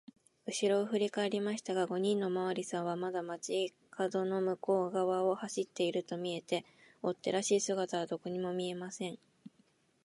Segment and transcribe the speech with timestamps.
[0.47, 6.65] うしろをふりかえりましたが、五人のおまわりさんはまだ町かどの向こうがわを走っているとみえて、
[7.03, 9.19] 追っ手らしい姿はどこにも見えません。